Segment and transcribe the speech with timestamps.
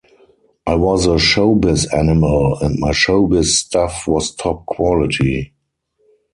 [0.65, 5.53] I was a showbiz animal, and my showbiz stuff was top quality.